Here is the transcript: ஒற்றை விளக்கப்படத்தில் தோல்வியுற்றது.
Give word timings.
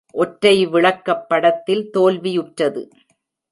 ஒற்றை 0.13 0.67
விளக்கப்படத்தில் 0.67 1.83
தோல்வியுற்றது. 1.97 2.83